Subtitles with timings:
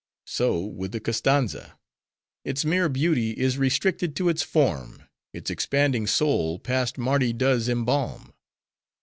[0.25, 1.73] So, with the Koztanza.
[2.43, 8.33] Its mere beauty is restricted to its form: its expanding soul, past Mardi does embalm.